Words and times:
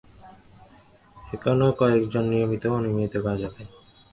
এখনো 1.27 1.67
কয়েকজন 1.79 2.23
নিয়মিত 2.31 2.63
ও 2.67 2.73
অনিয়মিত 2.77 3.13
গাঁজা 3.25 3.49
খায়। 3.53 3.69